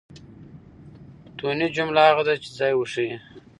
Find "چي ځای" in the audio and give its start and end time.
2.43-2.73